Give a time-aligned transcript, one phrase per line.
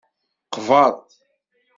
[0.55, 0.93] Qbeṛ.